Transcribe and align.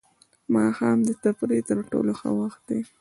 ماښام 0.55 0.97
د 1.07 1.09
تفریح 1.23 1.61
تر 1.69 1.77
ټولو 1.91 2.11
ښه 2.19 2.29
وخت 2.39 2.61
دی. 2.69 2.81